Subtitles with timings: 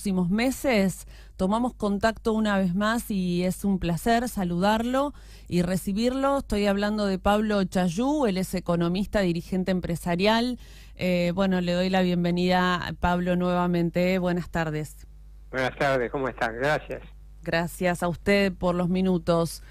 [0.00, 1.06] próximos meses.
[1.36, 5.12] Tomamos contacto una vez más y es un placer saludarlo
[5.46, 6.38] y recibirlo.
[6.38, 10.58] Estoy hablando de Pablo Chayú, él es economista, dirigente empresarial.
[10.96, 14.18] Eh, bueno, le doy la bienvenida a Pablo nuevamente.
[14.18, 15.06] Buenas tardes.
[15.50, 16.56] Buenas tardes, ¿cómo están?
[16.56, 17.02] Gracias.
[17.42, 19.62] Gracias a usted por los minutos.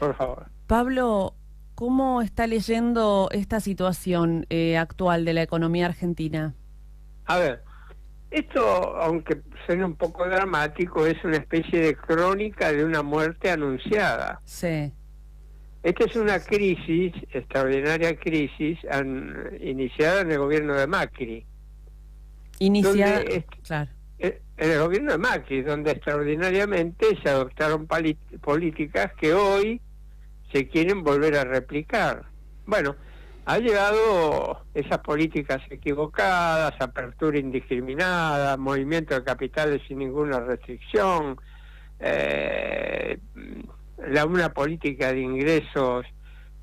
[0.00, 0.46] Por favor.
[0.66, 1.36] Pablo,
[1.76, 6.54] ¿cómo está leyendo esta situación eh, actual de la economía argentina?
[7.26, 7.62] A ver,
[8.30, 8.60] esto,
[8.96, 14.40] aunque suene un poco dramático, es una especie de crónica de una muerte anunciada.
[14.44, 14.92] Sí.
[15.82, 18.78] Esta es una crisis, extraordinaria crisis,
[19.60, 21.46] iniciada en el gobierno de Macri.
[22.58, 23.22] Iniciada,
[23.62, 23.90] claro.
[24.18, 29.80] Eh, en el gobierno de Macri, donde extraordinariamente se adoptaron políticas que hoy
[30.52, 32.26] se quieren volver a replicar.
[32.66, 32.96] Bueno,
[33.46, 41.36] ha llegado esas políticas equivocadas, apertura indiscriminada, movimiento de capitales sin ninguna restricción,
[42.00, 43.18] eh,
[44.08, 46.06] la, una política de ingresos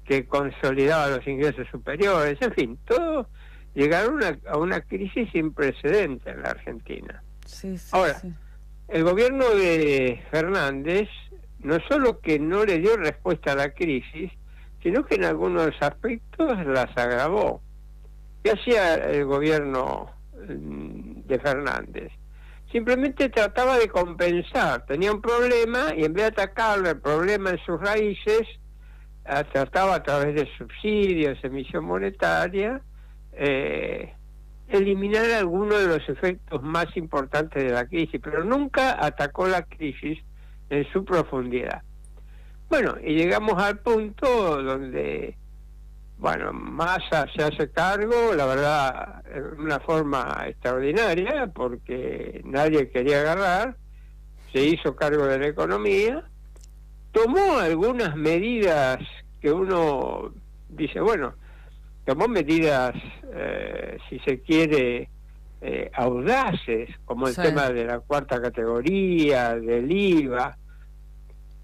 [0.04, 3.30] que consolidaba los ingresos superiores, en fin, todo
[3.74, 7.24] llegaron a, una crisis sin precedente en la Argentina.
[7.92, 8.22] Ahora,
[8.90, 11.08] el gobierno de Fernández
[11.60, 14.34] no solo que no le dio respuesta a la crisis,
[14.84, 17.62] sino que en algunos aspectos las agravó.
[18.44, 22.12] ¿Qué hacía el gobierno mm, de Fernández?
[22.70, 27.60] Simplemente trataba de compensar, tenía un problema y en vez de atacarle el problema en
[27.60, 28.42] sus raíces,
[29.26, 32.82] ah, trataba a través de subsidios, emisión monetaria,
[33.32, 34.14] eh,
[34.68, 40.20] eliminar algunos de los efectos más importantes de la crisis, pero nunca atacó la crisis
[40.70, 41.84] en su profundidad.
[42.74, 45.38] Bueno, y llegamos al punto donde,
[46.18, 53.78] bueno, Massa se hace cargo, la verdad, de una forma extraordinaria, porque nadie quería agarrar,
[54.52, 56.24] se hizo cargo de la economía,
[57.12, 58.98] tomó algunas medidas
[59.40, 60.34] que uno
[60.68, 61.36] dice, bueno,
[62.06, 62.96] tomó medidas,
[63.36, 65.12] eh, si se quiere,
[65.62, 70.58] eh, audaces, como el tema de la cuarta categoría, del IVA,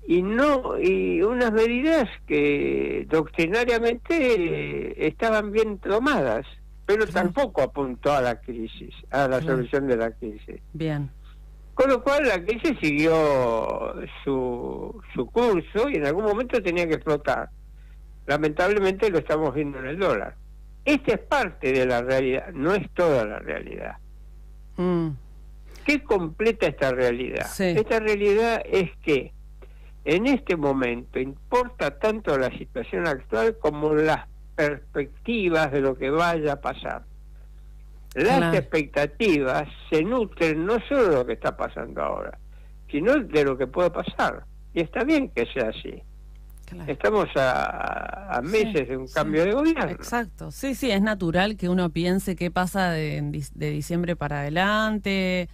[0.09, 6.47] y no y unas medidas que doctrinariamente estaban bien tomadas
[6.87, 10.59] pero tampoco apuntó a la crisis a la solución de la crisis.
[10.73, 11.11] Bien.
[11.75, 13.93] Con lo cual la crisis siguió
[14.23, 17.51] su, su curso y en algún momento tenía que explotar.
[18.25, 20.35] Lamentablemente lo estamos viendo en el dólar.
[20.85, 23.97] Esta es parte de la realidad no es toda la realidad.
[24.75, 25.09] Mm.
[25.85, 27.47] ¿qué completa esta realidad?
[27.59, 29.33] esta realidad es que
[30.05, 36.53] en este momento importa tanto la situación actual como las perspectivas de lo que vaya
[36.53, 37.03] a pasar.
[38.15, 42.37] Las expectativas se nutren no solo de lo que está pasando ahora,
[42.89, 44.45] sino de lo que puede pasar.
[44.73, 46.01] Y está bien que sea así.
[46.87, 49.89] Estamos a, meses de un cambio de gobierno.
[49.89, 50.51] Exacto.
[50.51, 55.49] Sí, sí, es natural que uno piense qué pasa de, de diciembre para adelante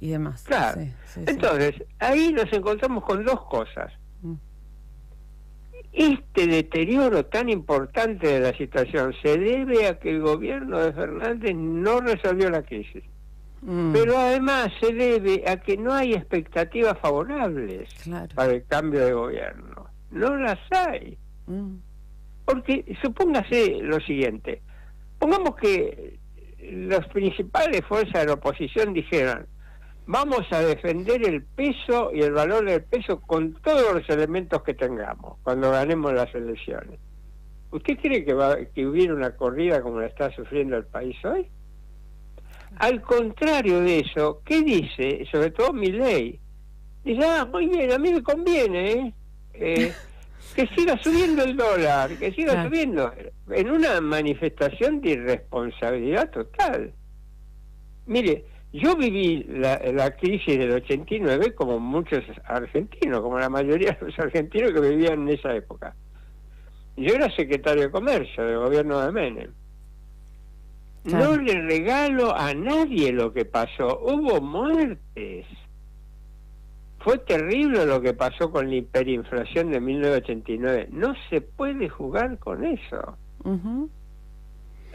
[0.00, 0.42] y demás.
[0.44, 0.80] Claro.
[1.26, 3.92] Entonces, ahí nos encontramos con dos cosas.
[4.22, 4.34] Mm.
[5.92, 11.54] Este deterioro tan importante de la situación se debe a que el gobierno de Fernández
[11.56, 13.02] no resolvió la crisis.
[13.62, 13.92] Mm.
[13.92, 17.88] Pero además se debe a que no hay expectativas favorables
[18.34, 19.88] para el cambio de gobierno.
[20.10, 21.18] No las hay.
[21.46, 21.76] Mm.
[22.44, 24.62] Porque supóngase lo siguiente.
[25.18, 26.18] Pongamos que
[26.70, 29.46] las principales fuerzas de la oposición dijeran,
[30.08, 34.72] vamos a defender el peso y el valor del peso con todos los elementos que
[34.72, 36.98] tengamos cuando ganemos las elecciones.
[37.70, 41.46] ¿Usted cree que, va, que hubiera una corrida como la está sufriendo el país hoy?
[42.78, 45.26] Al contrario de eso, ¿qué dice?
[45.30, 46.40] Sobre todo mi ley.
[47.04, 49.14] Dice, ah, muy bien, a mí me conviene, ¿eh?
[49.52, 49.92] eh
[50.56, 53.12] que siga subiendo el dólar, que siga subiendo,
[53.50, 56.94] en una manifestación de irresponsabilidad total.
[58.06, 58.46] Mire,
[58.78, 64.72] yo viví la, crisis del 89 como muchos argentinos, como la mayoría de los argentinos
[64.72, 65.94] que vivían en esa época.
[66.96, 69.50] Yo era secretario de Comercio del gobierno de Menem.
[71.04, 74.00] No le regalo a nadie lo que pasó.
[74.00, 75.46] Hubo muertes.
[76.98, 80.88] Fue terrible lo que pasó con la hiperinflación de 1989.
[80.90, 83.16] No se puede jugar con eso.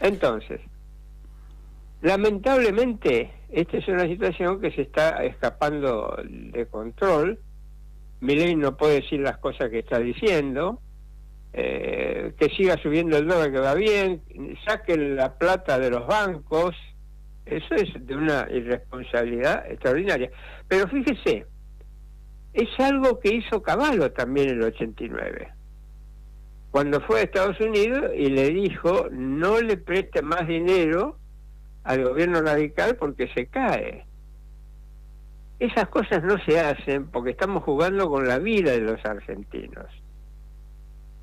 [0.00, 0.60] Entonces,
[2.04, 7.40] Lamentablemente, esta es una situación que se está escapando de control.
[8.20, 10.82] Milei no puede decir las cosas que está diciendo.
[11.54, 14.20] Eh, que siga subiendo el dólar que va bien,
[14.66, 16.76] saquen la plata de los bancos,
[17.46, 20.30] Eso es de una irresponsabilidad extraordinaria.
[20.68, 21.46] Pero fíjese,
[22.52, 25.48] es algo que hizo Caballo también en el 89.
[26.70, 31.18] Cuando fue a Estados Unidos y le dijo, no le preste más dinero
[31.84, 34.04] al gobierno radical porque se cae.
[35.58, 39.86] Esas cosas no se hacen porque estamos jugando con la vida de los argentinos.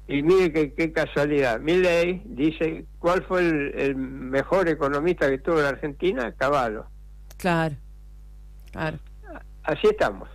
[0.07, 1.59] Y mire qué, qué casualidad.
[1.59, 6.31] Milley dice, ¿cuál fue el, mejor economista que tuvo en Argentina?
[6.33, 6.85] Caballo.
[7.37, 7.75] Claro,
[8.71, 8.99] claro.
[9.63, 10.29] Así estamos.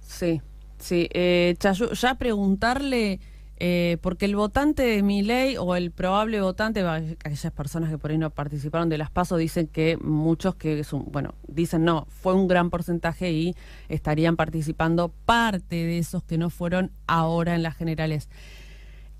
[0.00, 0.40] Sí,
[0.78, 1.08] sí.
[1.12, 3.20] Eh, ya preguntarle
[3.58, 8.10] eh, porque el votante de mi ley o el probable votante, aquellas personas que por
[8.10, 12.34] ahí no participaron de las pasos dicen que muchos que son, bueno, dicen no, fue
[12.34, 13.54] un gran porcentaje y
[13.88, 18.28] estarían participando parte de esos que no fueron ahora en las generales.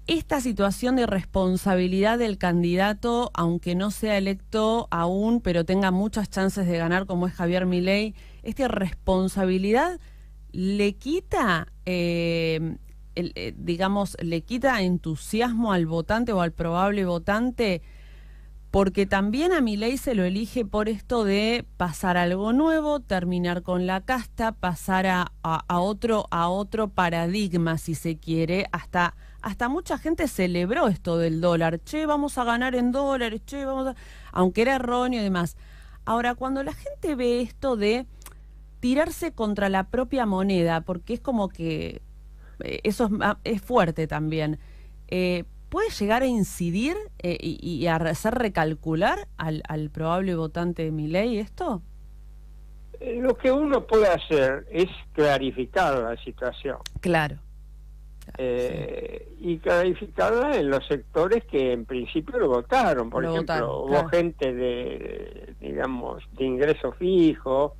[0.07, 6.67] Esta situación de responsabilidad del candidato, aunque no sea electo aún, pero tenga muchas chances
[6.67, 9.99] de ganar, como es Javier Milei, esta responsabilidad
[10.53, 12.77] le quita eh,
[13.17, 17.83] eh, digamos, le quita entusiasmo al votante o al probable votante,
[18.71, 23.63] porque también a mi ley se lo elige por esto de pasar algo nuevo, terminar
[23.63, 25.33] con la casta, pasar a,
[25.69, 31.81] otro, a otro paradigma, si se quiere, hasta hasta mucha gente celebró esto del dólar.
[31.85, 33.95] Che, vamos a ganar en dólares, che, vamos a...
[34.33, 35.57] Aunque era erróneo y demás.
[36.05, 38.07] Ahora, cuando la gente ve esto de
[38.81, 42.03] tirarse contra la propia moneda, porque es como que
[42.61, 43.11] eso
[43.45, 44.59] es, fuerte también.
[45.09, 51.09] Eh, ¿Puede llegar a incidir eh, y, a hacer recalcular al, probable votante de mi
[51.09, 51.83] ley esto?
[53.01, 56.79] Lo que uno puede hacer es clarificar la situación.
[57.01, 57.39] Claro.
[58.39, 63.11] Y clarificarla en los sectores que en principio lo votaron.
[63.11, 67.77] Por ejemplo, hubo gente de, digamos, de ingreso fijo,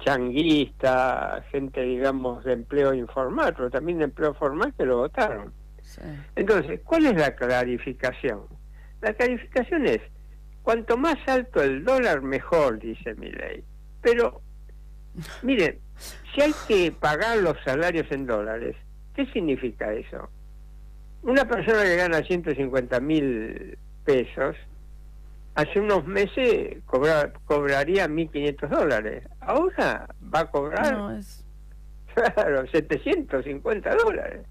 [0.00, 5.52] changuista, gente, digamos, de empleo informal, pero también de empleo formal que lo votaron.
[6.36, 8.42] Entonces, ¿cuál es la clarificación?
[9.00, 10.00] La clarificación es,
[10.62, 13.64] cuanto más alto el dólar, mejor, dice mi ley.
[14.02, 14.40] Pero,
[15.42, 15.78] miren,
[16.34, 18.76] si hay que pagar los salarios en dólares,
[19.14, 20.28] ¿qué significa eso?
[21.22, 24.56] Una persona que gana 150 mil pesos
[25.54, 29.28] hace unos meses cobraría 1.500 dólares.
[29.40, 31.44] Ahora va a cobrar, no, es...
[32.14, 34.46] claro, 750 dólares.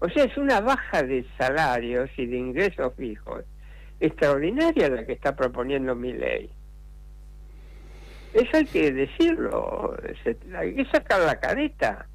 [0.00, 3.44] O sea, es una baja de salarios y de ingresos fijos
[4.00, 6.50] extraordinaria la que está proponiendo mi ley.
[8.32, 9.96] Eso hay que decirlo,
[10.56, 12.06] hay que sacar la careta.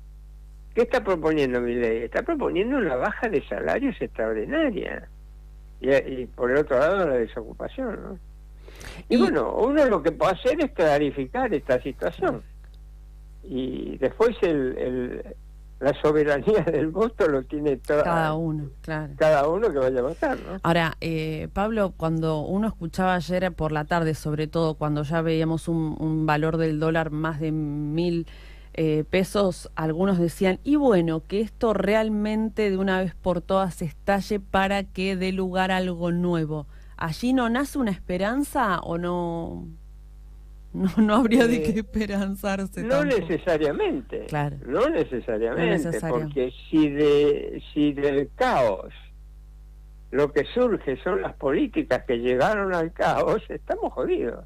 [0.74, 2.04] ¿Qué está proponiendo mi ley?
[2.04, 5.10] Está proponiendo una baja de salarios extraordinaria
[5.84, 8.00] y, por el otro lado la desocupación.
[8.04, 8.20] ¿no?
[9.10, 12.42] Y, bueno, uno lo que puede hacer es clarificar esta situación.
[13.44, 15.36] Y después el,
[15.80, 19.14] la soberanía del voto lo tiene toda, cada uno, claro.
[19.18, 20.60] Cada uno que vaya a votar, ¿no?
[20.64, 25.68] Ahora, eh, Pablo, cuando uno escuchaba ayer por la tarde, sobre todo cuando ya veíamos
[25.68, 28.26] un, un valor del dólar más de mil
[28.76, 34.40] eh, pesos, algunos decían, y bueno, que esto realmente de una vez por todas estalle
[34.40, 36.66] para que dé lugar a algo nuevo.
[36.98, 39.68] ¿Allí no nace una esperanza o no?
[40.98, 42.84] No, habría de qué eh, esperanzarse.
[42.84, 44.26] No necesariamente.
[44.26, 44.58] Claro.
[44.66, 46.00] No necesariamente.
[46.10, 48.92] porque si, de, si del caos
[50.10, 54.46] lo que surge son las políticas que llegaron al caos, estamos jodidos.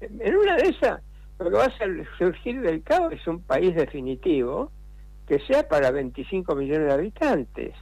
[0.00, 1.00] En una de esas
[1.42, 4.70] lo que va a surgir del caos es un país definitivo
[5.26, 7.74] que sea para 25 millones de habitantes.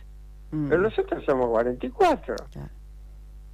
[0.50, 0.68] Mm.
[0.68, 2.34] Pero nosotros somos 44.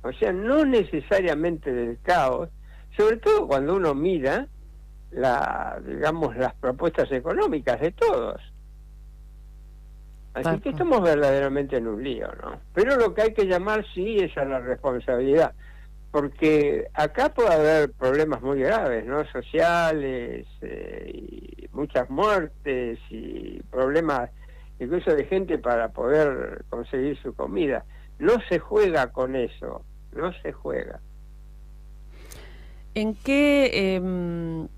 [0.02, 2.48] O sea, no necesariamente del caos,
[2.96, 4.46] sobre todo cuando uno mira
[5.10, 8.40] la, digamos, las propuestas económicas de todos.
[10.34, 12.60] Así que estamos verdaderamente en un lío, ¿no?
[12.74, 15.54] Pero lo que hay que llamar sí es a la responsabilidad
[16.16, 19.22] porque acá puede haber problemas muy graves, ¿no?
[19.26, 24.30] Sociales, eh, y muchas muertes y problemas
[24.80, 27.84] incluso de gente para poder conseguir su comida.
[28.18, 31.00] No se juega con eso, no se juega.
[32.94, 34.68] ¿En qué, em,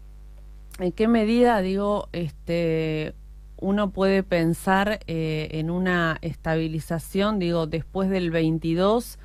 [0.80, 3.14] en qué medida, digo, este,
[3.60, 9.20] uno puede pensar eh, en una estabilización, digo, después del 22?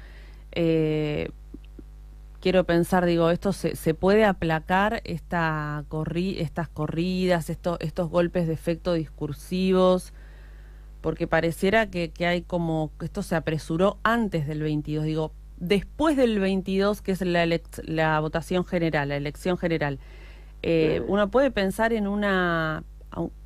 [0.51, 1.31] Eh,
[2.43, 8.47] quiero pensar, digo, esto se, se puede aplacar esta corri estas corridas, estos, estos golpes
[8.47, 10.11] de efecto discursivos,
[10.99, 16.17] porque pareciera que, que hay como, que esto se apresuró antes del 22, digo, después
[16.17, 17.47] del 22, que es la,
[17.85, 19.99] la votación general, la elección general,
[20.63, 22.83] eh, uno puede pensar en una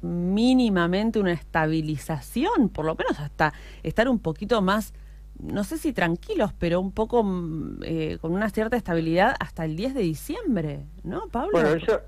[0.01, 4.95] mínimamente una estabilización, por lo menos hasta estar un poquito más,
[5.39, 9.75] no sé si tranquilos, pero un poco mm, eh, con una cierta estabilidad hasta el
[9.75, 11.51] 10 de diciembre, ¿no, Pablo?
[11.51, 12.01] Bueno, eso,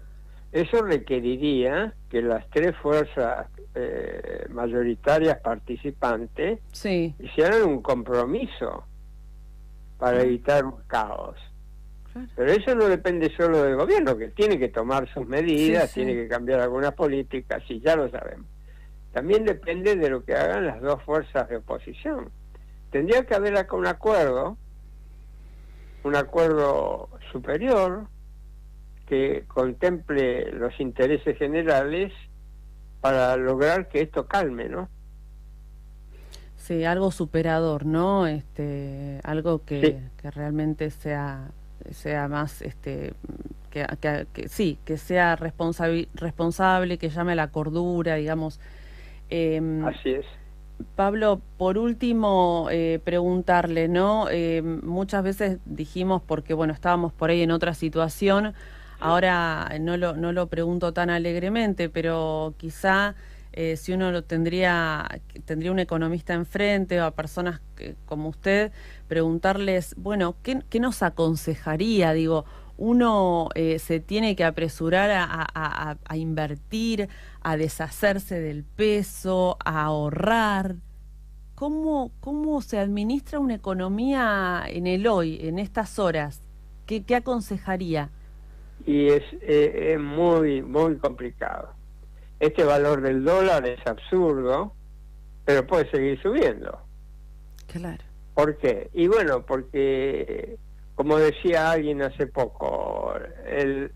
[0.52, 6.60] eso requeriría que las tres fuerzas eh, mayoritarias participantes
[7.20, 8.86] hicieran un compromiso
[9.98, 11.38] para evitar un caos.
[12.36, 16.28] Pero eso no depende solo del gobierno, que tiene que tomar sus medidas, tiene que
[16.28, 18.48] cambiar algunas políticas, y ya lo sabemos.
[19.14, 22.32] También depende de lo que hagan las dos fuerzas de oposición.
[22.92, 24.58] Tendría que haber acá un acuerdo,
[26.04, 28.08] un acuerdo superior,
[29.08, 32.14] que contemple los intereses generales
[33.02, 34.90] para lograr que esto calme, ¿no?
[36.56, 38.28] Sí, algo superador, ¿no?
[38.28, 41.52] Este, algo que, que realmente sea
[41.92, 43.14] sea más este
[43.72, 43.88] que,
[44.48, 48.60] sí que sea responsable que llame a la cordura digamos
[49.30, 50.26] em, así es
[50.96, 57.42] Pablo por último eh, preguntarle no em, muchas veces dijimos porque bueno estábamos por ahí
[57.42, 58.54] en otra situación
[59.00, 63.16] ahora no lo no lo pregunto tan alegremente pero quizá
[63.52, 67.62] eh, si uno lo tendría, tendría un economista enfrente o a personas
[68.06, 68.72] como usted,
[69.08, 72.14] preguntarles, bueno, ¿qué, nos aconsejaría?
[72.14, 72.46] Digo,
[72.78, 77.10] uno eh, se tiene que apresurar a, a, invertir,
[77.42, 80.76] a deshacerse del peso, a ahorrar.
[81.56, 86.42] ¿Cómo, ¿Cómo se administra una economía en el hoy, en estas horas?
[86.86, 88.10] ¿Qué, qué aconsejaría?
[88.86, 91.80] Y es, eh, es muy, muy complicado
[92.40, 94.74] este valor del dólar es absurdo,
[95.46, 96.80] pero puede seguir subiendo.
[97.68, 98.04] Claro.
[98.34, 98.90] ¿Por qué?
[98.94, 100.58] Y bueno, porque,
[100.96, 103.14] como decía alguien hace poco,
[103.46, 103.92] el,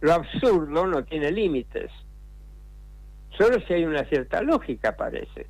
[0.00, 1.90] lo absurdo no tiene límites.
[3.38, 5.46] Solo si hay una cierta lógica, parece.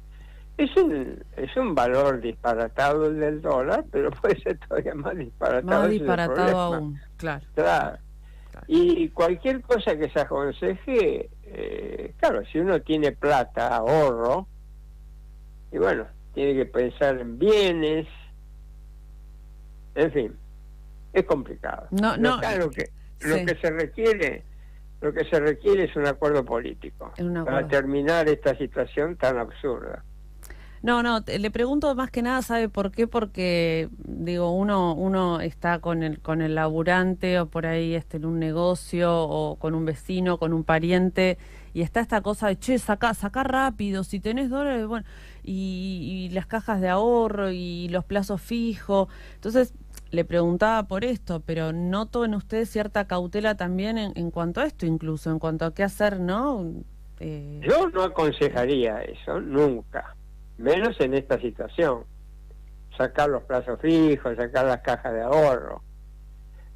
[0.56, 5.82] Es un, es un valor disparatado el del dólar, pero puede ser todavía más disparatado.
[5.82, 7.44] Más disparatado aún, claro.
[7.54, 7.98] claro.
[8.66, 14.46] Y cualquier cosa que se aconseje eh, claro, si uno tiene plata, ahorro,
[15.72, 18.06] y bueno, tiene que pensar en bienes,
[19.94, 20.36] en fin,
[21.12, 21.88] es complicado.
[21.90, 22.90] No, no, lo que
[23.20, 24.44] lo que se requiere,
[25.00, 27.12] lo que se requiere es un acuerdo político
[27.44, 30.04] para terminar esta situación tan absurda.
[30.80, 33.08] No, no, le pregunto más que nada, ¿sabe por qué?
[33.08, 38.24] Porque, digo, uno uno está con el con el laburante o por ahí este, en
[38.24, 41.36] un negocio o con un vecino, con un pariente,
[41.74, 45.04] y está esta cosa de, che, saca, saca rápido, si tenés dólares, bueno,
[45.42, 49.08] y, las cajas de ahorro y los plazos fijos.
[49.34, 49.74] Entonces,
[50.10, 54.86] le preguntaba por esto, pero noto en usted cierta cautela también en, cuanto a esto,
[54.86, 56.64] incluso, en cuanto a qué hacer, ¿no?
[57.20, 57.60] Eh...
[57.62, 60.14] Yo no aconsejaría eso, nunca
[60.58, 62.04] menos en esta situación.
[62.96, 65.82] Sacar los plazos fijos, sacar las cajas de ahorro.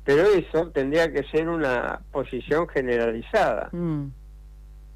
[0.05, 3.69] Pero eso tendría que ser una posición generalizada.
[3.73, 4.07] Mm.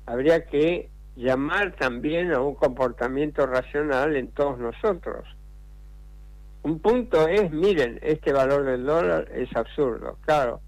[0.07, 5.25] Habría que llamar también a un comportamiento racional en todos nosotros.
[6.67, 10.19] Un punto es, miren, este valor del dólar es absurdo.
[10.23, 10.61] Claro,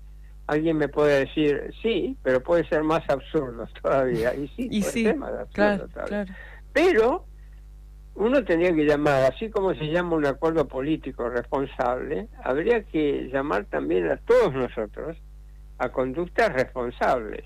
[0.47, 4.33] alguien me puede decir, sí, pero puede ser más absurdo todavía.
[4.33, 6.27] Y sí, puede ser más absurdo todavía.
[6.73, 7.25] Pero
[8.15, 13.65] uno tendría que llamar, así como se llama un acuerdo político responsable, habría que llamar
[13.65, 15.17] también a todos nosotros
[15.79, 17.45] a conductas responsables.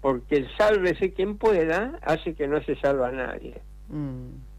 [0.00, 3.60] Porque el sálvese quien pueda hace que no se salva a nadie.
[3.90, 4.49] Mm.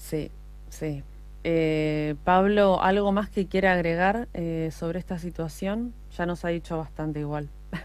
[0.00, 0.30] Sí,
[0.70, 1.04] sí.
[1.44, 5.92] Eh, Pablo, ¿algo más que quiera agregar eh, sobre esta situación?
[6.16, 7.48] Ya nos ha dicho bastante igual.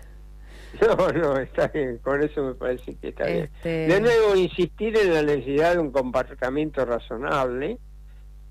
[0.81, 3.45] No, no, está bien, con eso me parece que está bien.
[3.45, 7.77] Este, de nuevo, insistir en la necesidad de un comportamiento razonable,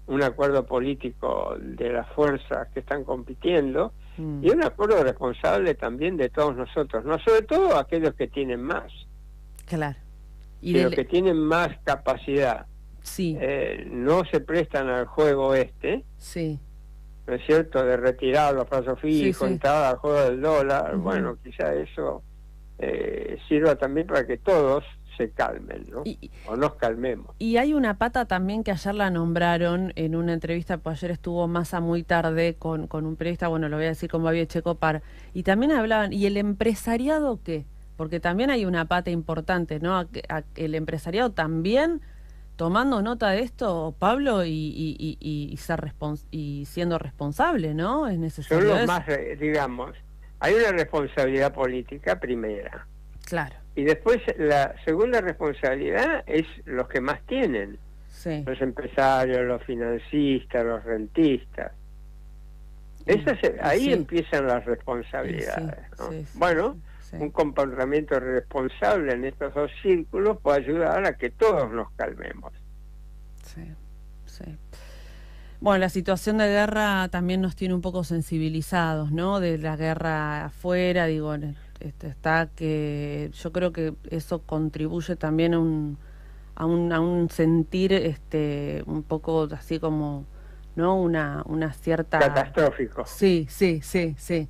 [0.07, 4.43] un acuerdo político de las fuerzas que están compitiendo mm.
[4.43, 8.91] y un acuerdo responsable también de todos nosotros, no sobre todo aquellos que tienen más.
[9.67, 9.99] Claro.
[10.63, 12.65] Y los que tienen más capacidad.
[13.05, 13.39] Sí.
[13.41, 16.05] Eh, no se prestan al juego este.
[16.19, 16.59] Sí
[17.27, 21.75] ¿no es cierto?, de retirar los plazos fijos, sí, al juego del dólar, bueno, quizá
[21.75, 22.23] eso
[22.79, 24.85] eh, sirva también para que todos
[25.17, 26.03] se calmen, ¿no?
[26.47, 27.35] o nos calmemos.
[27.39, 31.47] Y hay una pata también que ayer la nombraron en una entrevista, pues ayer estuvo
[31.47, 35.03] Massa muy tarde con, con un periodista, bueno, lo voy a decir como había Checopar,
[35.33, 37.65] y también hablaban, ¿y el empresariado qué?
[37.97, 40.09] Porque también hay una pata importante, ¿no?
[40.57, 42.01] el empresariado también
[42.57, 45.93] tomando nota de esto, Pablo, y, y, y, ser
[46.31, 48.09] y siendo responsable, ¿no?
[48.09, 48.69] Es necesario.
[48.69, 49.93] Son los más, eh, digamos,
[50.41, 52.87] hay una responsabilidad política primera.
[53.27, 53.57] Claro.
[53.75, 57.79] Y después la segunda responsabilidad es los que más tienen.
[58.09, 58.45] Sí.
[58.47, 61.73] Los empresarios, los financistas, los rentistas.
[63.07, 65.79] Esas, ahí empiezan las responsabilidades.
[66.35, 66.79] bueno,
[67.13, 72.53] un comportamiento responsable en estos dos círculos puede ayudar a que todos nos calmemos.
[73.45, 73.63] Sí,
[74.27, 74.45] sí.
[75.61, 79.41] Bueno, la situación de guerra también nos tiene un poco sensibilizados, ¿no?
[79.41, 81.35] De la guerra afuera, digo,
[81.81, 85.99] este, está que yo creo que eso contribuye también a un,
[86.55, 90.27] a un, a un sentir este, un poco así como,
[90.77, 91.01] ¿no?
[91.01, 92.19] Una, una cierta...
[92.19, 93.07] Catastrófico.
[93.07, 94.49] Sí, sí, sí, sí.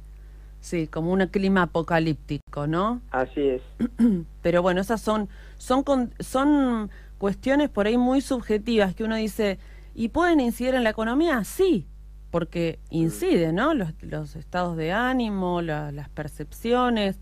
[0.65, 3.03] Sí, como un clima apocalíptico, ¿no?
[3.11, 3.63] Así es.
[4.43, 5.29] Pero bueno, esas son,
[5.59, 5.85] son,
[6.21, 9.59] son cuestiones por ahí muy subjetivas que uno dice,
[9.95, 11.45] ¿y pueden incidir en la economía?
[11.45, 11.87] Sí,
[12.31, 13.75] porque incide, ¿no?
[13.75, 17.19] Los, los estados de ánimo, las percepciones.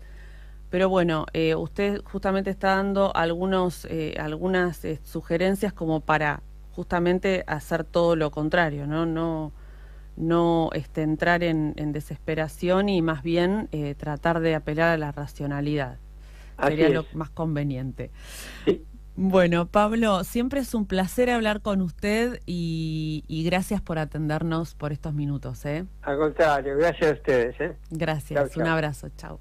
[0.69, 7.43] Pero bueno, eh, usted justamente está dando algunos, eh, algunas eh, sugerencias como para justamente
[7.45, 9.05] hacer todo lo contrario, ¿no?
[9.05, 9.51] No
[10.15, 15.97] no este, entrar en, desesperación y más bien eh, tratar de apelar a la racionalidad.
[16.61, 18.11] Sería lo más conveniente.
[19.15, 25.13] Bueno, Pablo, siempre es un placer hablar con usted y, gracias por atendernos por estos
[25.13, 25.65] minutos.
[25.65, 25.85] ¿eh?
[26.01, 27.61] Al contrario, gracias a ustedes.
[27.61, 27.75] ¿eh?
[27.91, 29.39] Gracias, un abrazo, chao.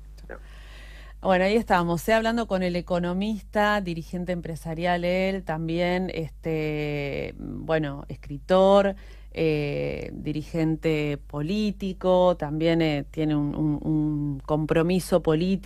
[1.22, 2.14] Bueno, ahí estábamos, ¿eh?
[2.14, 8.96] hablando con el economista, dirigente empresarial, él también, este, bueno, escritor,
[9.34, 15.62] eh, dirigente político, también eh, tiene un compromiso político.